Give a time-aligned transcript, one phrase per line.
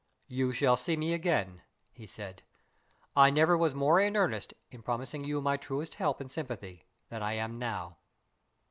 [0.25, 2.41] "You shall see me again," he said.
[3.15, 7.21] "I never was more in earnest in promising you my truest help and sympathy than
[7.21, 7.97] I am now."